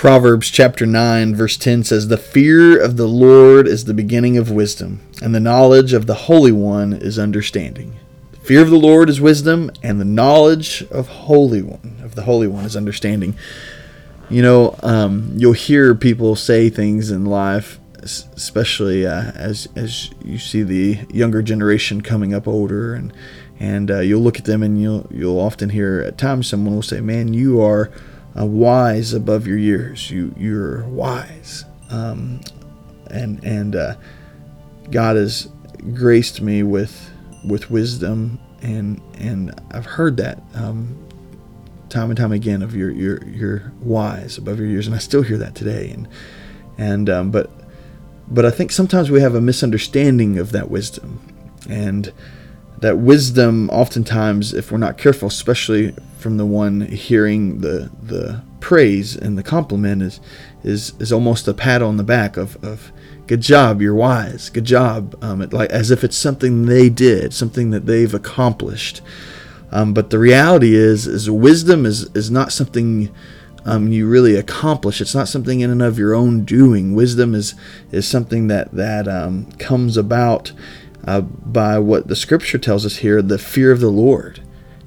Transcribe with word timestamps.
Proverbs 0.00 0.48
chapter 0.48 0.86
9, 0.86 1.34
verse 1.36 1.58
10 1.58 1.84
says, 1.84 2.08
The 2.08 2.16
fear 2.16 2.80
of 2.80 2.96
the 2.96 3.06
Lord 3.06 3.68
is 3.68 3.84
the 3.84 3.92
beginning 3.92 4.38
of 4.38 4.50
wisdom, 4.50 5.02
and 5.20 5.34
the 5.34 5.40
knowledge 5.40 5.92
of 5.92 6.06
the 6.06 6.14
Holy 6.14 6.52
One 6.52 6.94
is 6.94 7.18
understanding. 7.18 7.98
The 8.32 8.38
fear 8.38 8.62
of 8.62 8.70
the 8.70 8.78
Lord 8.78 9.10
is 9.10 9.20
wisdom, 9.20 9.70
and 9.82 10.00
the 10.00 10.06
knowledge 10.06 10.82
of 10.84 11.06
Holy 11.08 11.60
One 11.60 11.98
of 12.02 12.14
the 12.14 12.22
Holy 12.22 12.46
One 12.46 12.64
is 12.64 12.76
understanding. 12.76 13.36
You 14.30 14.40
know, 14.40 14.74
um, 14.82 15.34
you'll 15.36 15.52
hear 15.52 15.94
people 15.94 16.34
say 16.34 16.70
things 16.70 17.10
in 17.10 17.26
life, 17.26 17.78
especially 18.02 19.06
uh, 19.06 19.32
as 19.34 19.68
as 19.76 20.08
you 20.24 20.38
see 20.38 20.62
the 20.62 21.00
younger 21.12 21.42
generation 21.42 22.00
coming 22.00 22.32
up 22.32 22.48
older, 22.48 22.94
and 22.94 23.12
and 23.58 23.90
uh, 23.90 23.98
you'll 23.98 24.22
look 24.22 24.38
at 24.38 24.46
them 24.46 24.62
and 24.62 24.80
you'll 24.80 25.06
you'll 25.10 25.38
often 25.38 25.68
hear 25.68 26.00
at 26.00 26.16
times 26.16 26.46
someone 26.46 26.74
will 26.74 26.80
say, 26.80 27.02
"Man, 27.02 27.34
you 27.34 27.60
are." 27.60 27.90
Uh, 28.38 28.46
wise 28.46 29.12
above 29.12 29.46
your 29.46 29.58
years. 29.58 30.10
You 30.10 30.34
you're 30.36 30.84
wise, 30.88 31.64
um, 31.90 32.40
and 33.08 33.42
and 33.44 33.76
uh, 33.76 33.96
God 34.90 35.16
has 35.16 35.48
graced 35.94 36.40
me 36.40 36.62
with 36.62 37.10
with 37.44 37.70
wisdom, 37.70 38.38
and 38.62 39.00
and 39.14 39.58
I've 39.72 39.86
heard 39.86 40.16
that 40.18 40.42
um, 40.54 40.96
time 41.88 42.10
and 42.10 42.16
time 42.16 42.32
again 42.32 42.62
of 42.62 42.74
your 42.74 42.90
your 42.90 43.22
you're 43.26 43.72
wise 43.80 44.38
above 44.38 44.58
your 44.58 44.68
years, 44.68 44.86
and 44.86 44.94
I 44.94 44.98
still 44.98 45.22
hear 45.22 45.38
that 45.38 45.54
today. 45.54 45.90
And 45.90 46.08
and 46.78 47.10
um, 47.10 47.30
but 47.30 47.50
but 48.28 48.46
I 48.46 48.50
think 48.50 48.72
sometimes 48.72 49.10
we 49.10 49.20
have 49.20 49.34
a 49.34 49.40
misunderstanding 49.40 50.38
of 50.38 50.52
that 50.52 50.70
wisdom, 50.70 51.20
and 51.68 52.12
that 52.80 52.98
wisdom 52.98 53.68
oftentimes 53.70 54.52
if 54.52 54.72
we're 54.72 54.78
not 54.78 54.98
careful 54.98 55.28
especially 55.28 55.94
from 56.18 56.36
the 56.36 56.46
one 56.46 56.80
hearing 56.82 57.60
the 57.60 57.90
the 58.02 58.42
praise 58.60 59.16
and 59.16 59.38
the 59.38 59.42
compliment 59.42 60.02
is 60.02 60.20
is 60.62 60.92
is 60.98 61.12
almost 61.12 61.48
a 61.48 61.54
pat 61.54 61.82
on 61.82 61.96
the 61.96 62.04
back 62.04 62.36
of, 62.36 62.62
of 62.64 62.92
good 63.26 63.40
job 63.40 63.80
you're 63.80 63.94
wise 63.94 64.50
good 64.50 64.64
job 64.64 65.16
um, 65.22 65.40
it, 65.40 65.52
like 65.52 65.70
as 65.70 65.90
if 65.90 66.04
it's 66.04 66.16
something 66.16 66.66
they 66.66 66.88
did 66.88 67.32
something 67.32 67.70
that 67.70 67.86
they've 67.86 68.14
accomplished 68.14 69.00
um, 69.72 69.94
but 69.94 70.10
the 70.10 70.18
reality 70.18 70.74
is 70.74 71.06
is 71.06 71.30
wisdom 71.30 71.86
is 71.86 72.04
is 72.14 72.30
not 72.30 72.52
something 72.52 73.10
um, 73.64 73.92
you 73.92 74.08
really 74.08 74.36
accomplish. 74.36 75.00
It's 75.00 75.14
not 75.14 75.28
something 75.28 75.60
in 75.60 75.70
and 75.70 75.82
of 75.82 75.98
your 75.98 76.14
own 76.14 76.44
doing. 76.44 76.94
Wisdom 76.94 77.34
is 77.34 77.54
is 77.92 78.08
something 78.08 78.46
that 78.48 78.72
that 78.72 79.06
um, 79.06 79.52
comes 79.58 79.96
about 79.96 80.52
uh, 81.04 81.20
by 81.20 81.78
what 81.78 82.08
the 82.08 82.16
scripture 82.16 82.58
tells 82.58 82.84
us 82.84 82.96
here 82.98 83.22
the 83.22 83.38
fear 83.38 83.72
of 83.72 83.80
the 83.80 83.90
Lord. 83.90 84.40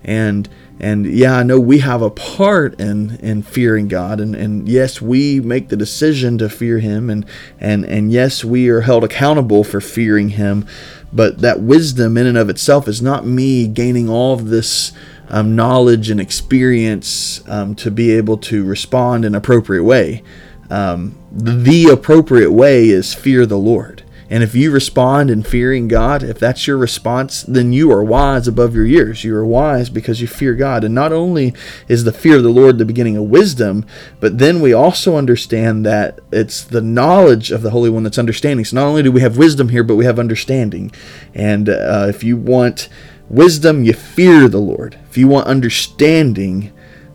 And 0.03 0.49
and 0.79 1.05
yeah, 1.05 1.37
I 1.37 1.43
know 1.43 1.59
we 1.59 1.79
have 1.79 2.01
a 2.01 2.09
part 2.09 2.79
in 2.79 3.17
in 3.17 3.41
fearing 3.41 3.87
God, 3.87 4.19
and, 4.19 4.35
and 4.35 4.67
yes, 4.67 5.01
we 5.01 5.39
make 5.39 5.69
the 5.69 5.77
decision 5.77 6.37
to 6.39 6.49
fear 6.49 6.79
Him, 6.79 7.09
and 7.09 7.25
and 7.59 7.85
and 7.85 8.11
yes, 8.11 8.43
we 8.43 8.67
are 8.69 8.81
held 8.81 9.03
accountable 9.03 9.63
for 9.63 9.79
fearing 9.79 10.29
Him. 10.29 10.67
But 11.13 11.39
that 11.39 11.61
wisdom 11.61 12.17
in 12.17 12.25
and 12.25 12.37
of 12.37 12.49
itself 12.49 12.87
is 12.87 13.01
not 13.01 13.25
me 13.25 13.67
gaining 13.67 14.09
all 14.09 14.33
of 14.33 14.49
this 14.49 14.91
um, 15.29 15.55
knowledge 15.55 16.09
and 16.09 16.19
experience 16.19 17.47
um, 17.47 17.75
to 17.75 17.91
be 17.91 18.11
able 18.11 18.37
to 18.39 18.65
respond 18.65 19.23
in 19.23 19.35
appropriate 19.35 19.83
way. 19.83 20.23
Um, 20.69 21.15
the 21.31 21.85
appropriate 21.85 22.51
way 22.51 22.89
is 22.89 23.13
fear 23.13 23.45
the 23.45 23.57
Lord. 23.57 24.03
And 24.29 24.43
if 24.43 24.55
you 24.55 24.71
respond 24.71 25.29
in 25.29 25.43
fearing 25.43 25.87
God, 25.87 26.23
if 26.23 26.39
that's 26.39 26.65
your 26.65 26.77
response, 26.77 27.43
then 27.43 27.73
you 27.73 27.91
are 27.91 28.03
wise 28.03 28.47
above 28.47 28.75
your 28.75 28.85
years. 28.85 29.23
You 29.23 29.35
are 29.35 29.45
wise 29.45 29.89
because 29.89 30.21
you 30.21 30.27
fear 30.27 30.55
God. 30.55 30.83
And 30.83 30.95
not 30.95 31.11
only 31.11 31.53
is 31.87 32.03
the 32.03 32.11
fear 32.11 32.37
of 32.37 32.43
the 32.43 32.49
Lord 32.49 32.77
the 32.77 32.85
beginning 32.85 33.17
of 33.17 33.25
wisdom, 33.25 33.85
but 34.19 34.37
then 34.37 34.61
we 34.61 34.73
also 34.73 35.17
understand 35.17 35.85
that 35.85 36.19
it's 36.31 36.63
the 36.63 36.81
knowledge 36.81 37.51
of 37.51 37.61
the 37.61 37.71
Holy 37.71 37.89
One 37.89 38.03
that's 38.03 38.17
understanding. 38.17 38.65
So 38.65 38.75
not 38.75 38.87
only 38.87 39.03
do 39.03 39.11
we 39.11 39.21
have 39.21 39.37
wisdom 39.37 39.69
here, 39.69 39.83
but 39.83 39.95
we 39.95 40.05
have 40.05 40.19
understanding. 40.19 40.91
And 41.33 41.69
uh, 41.69 42.05
if 42.09 42.23
you 42.23 42.37
want 42.37 42.89
wisdom, 43.29 43.83
you 43.83 43.93
fear 43.93 44.47
the 44.47 44.59
Lord. 44.59 44.97
If 45.09 45.17
you 45.17 45.27
want 45.27 45.47
understanding, 45.47 46.71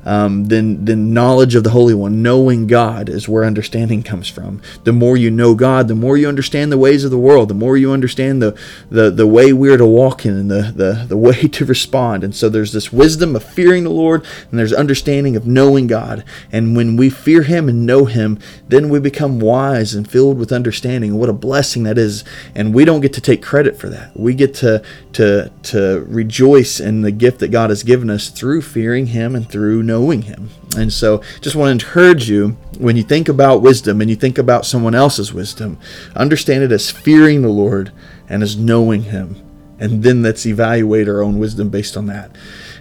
um, 0.08 0.46
then 0.46 1.12
knowledge 1.12 1.54
of 1.54 1.64
the 1.64 1.70
Holy 1.70 1.92
One, 1.92 2.22
knowing 2.22 2.66
God, 2.66 3.10
is 3.10 3.28
where 3.28 3.44
understanding 3.44 4.02
comes 4.02 4.26
from. 4.26 4.62
The 4.84 4.92
more 4.92 5.18
you 5.18 5.30
know 5.30 5.54
God, 5.54 5.86
the 5.86 5.94
more 5.94 6.16
you 6.16 6.26
understand 6.26 6.72
the 6.72 6.78
ways 6.78 7.04
of 7.04 7.10
the 7.10 7.18
world. 7.18 7.50
The 7.50 7.54
more 7.54 7.76
you 7.76 7.92
understand 7.92 8.40
the 8.40 8.58
the, 8.88 9.10
the 9.10 9.26
way 9.26 9.52
we're 9.52 9.76
to 9.76 9.84
walk 9.84 10.24
in 10.24 10.34
and 10.34 10.50
the, 10.50 10.72
the 10.74 11.04
the 11.06 11.16
way 11.28 11.42
to 11.42 11.64
respond. 11.66 12.24
And 12.24 12.34
so 12.34 12.48
there's 12.48 12.72
this 12.72 12.90
wisdom 12.90 13.36
of 13.36 13.44
fearing 13.44 13.84
the 13.84 13.90
Lord, 13.90 14.24
and 14.50 14.58
there's 14.58 14.72
understanding 14.72 15.36
of 15.36 15.46
knowing 15.46 15.86
God. 15.86 16.24
And 16.50 16.74
when 16.74 16.96
we 16.96 17.10
fear 17.10 17.42
Him 17.42 17.68
and 17.68 17.84
know 17.84 18.06
Him, 18.06 18.38
then 18.66 18.88
we 18.88 19.00
become 19.00 19.40
wise 19.40 19.94
and 19.94 20.10
filled 20.10 20.38
with 20.38 20.52
understanding. 20.52 21.18
What 21.18 21.28
a 21.28 21.34
blessing 21.34 21.82
that 21.82 21.98
is! 21.98 22.24
And 22.54 22.72
we 22.72 22.86
don't 22.86 23.02
get 23.02 23.12
to 23.12 23.20
take 23.20 23.42
credit 23.42 23.76
for 23.76 23.90
that. 23.90 24.16
We 24.16 24.32
get 24.32 24.54
to 24.54 24.82
to 25.12 25.52
to 25.64 26.04
rejoice 26.08 26.80
in 26.80 27.02
the 27.02 27.12
gift 27.12 27.40
that 27.40 27.48
God 27.48 27.68
has 27.68 27.82
given 27.82 28.08
us 28.08 28.30
through 28.30 28.62
fearing 28.62 29.08
Him 29.08 29.36
and 29.36 29.46
through 29.46 29.82
knowing 29.82 29.97
knowing 29.98 30.22
Him. 30.22 30.50
And 30.76 30.92
so, 30.92 31.22
just 31.40 31.56
want 31.56 31.68
to 31.68 31.86
encourage 31.86 32.28
you 32.28 32.56
when 32.78 32.96
you 32.96 33.02
think 33.02 33.28
about 33.28 33.62
wisdom 33.62 34.00
and 34.00 34.08
you 34.08 34.16
think 34.16 34.38
about 34.38 34.64
someone 34.64 34.94
else's 34.94 35.32
wisdom, 35.32 35.78
understand 36.14 36.62
it 36.62 36.72
as 36.72 36.90
fearing 36.90 37.42
the 37.42 37.48
Lord 37.48 37.92
and 38.28 38.42
as 38.42 38.56
knowing 38.56 39.02
Him. 39.02 39.36
And 39.80 40.02
then 40.02 40.22
let's 40.22 40.46
evaluate 40.46 41.08
our 41.08 41.22
own 41.22 41.38
wisdom 41.38 41.68
based 41.68 41.96
on 41.96 42.06
that. 42.06 42.30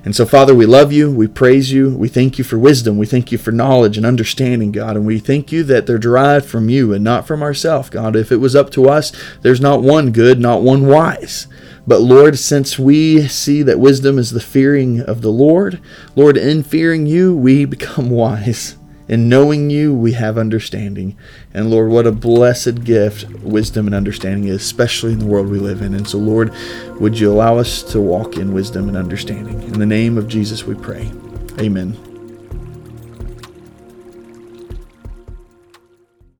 And 0.04 0.16
so, 0.16 0.26
Father, 0.26 0.56
we 0.56 0.66
love 0.66 0.92
you. 0.92 1.12
We 1.12 1.28
praise 1.28 1.72
you. 1.72 1.96
We 1.96 2.08
thank 2.08 2.38
you 2.38 2.44
for 2.44 2.58
wisdom. 2.58 2.98
We 2.98 3.06
thank 3.06 3.32
you 3.32 3.38
for 3.38 3.52
knowledge 3.52 3.98
and 3.98 4.06
understanding, 4.06 4.72
God. 4.72 4.96
And 4.96 5.06
we 5.06 5.20
thank 5.20 5.52
you 5.52 5.64
that 5.64 5.86
they're 5.86 5.98
derived 5.98 6.46
from 6.46 6.70
you 6.70 6.94
and 6.94 7.04
not 7.04 7.28
from 7.28 7.42
ourselves, 7.42 7.90
God. 7.90 8.16
If 8.16 8.32
it 8.32 8.38
was 8.38 8.56
up 8.56 8.70
to 8.72 8.90
us, 8.90 9.12
there's 9.42 9.62
not 9.62 9.82
one 9.82 10.12
good, 10.12 10.40
not 10.40 10.62
one 10.62 10.88
wise. 10.88 11.48
But 11.86 12.02
Lord, 12.02 12.38
since 12.38 12.78
we 12.78 13.28
see 13.28 13.64
that 13.64 13.80
wisdom 13.80 14.20
is 14.20 14.32
the 14.32 14.42
fearing 14.42 15.00
of 15.00 15.22
the 15.22 15.32
Lord, 15.32 15.80
Lord, 16.16 16.36
in 16.36 16.64
fearing 16.64 17.06
you, 17.06 17.36
we 17.36 17.66
become 17.78 18.10
wise. 18.10 18.78
In 19.08 19.30
knowing 19.30 19.70
you, 19.70 19.94
we 19.94 20.14
have 20.14 20.38
understanding. 20.38 21.18
And 21.54 21.70
Lord, 21.70 21.90
what 21.90 22.08
a 22.08 22.12
blessed 22.12 22.84
gift 22.84 23.30
wisdom 23.42 23.86
and 23.86 23.96
understanding 23.96 24.48
is, 24.50 24.62
especially 24.62 25.14
in 25.14 25.20
the 25.20 25.26
world 25.26 25.48
we 25.48 25.60
live 25.60 25.82
in. 25.82 25.94
And 25.94 26.08
so, 26.08 26.18
Lord, 26.18 26.54
would 27.00 27.18
you 27.18 27.32
allow 27.32 27.58
us 27.58 27.84
to 27.92 28.02
walk 28.02 28.38
in 28.38 28.54
wisdom 28.54 28.88
and 28.88 28.98
understanding? 28.98 29.64
In 29.64 29.80
the 29.80 29.86
name 29.86 30.18
of 30.18 30.28
Jesus, 30.28 30.66
we 30.66 30.76
pray. 30.76 31.12
Amen. 31.60 32.07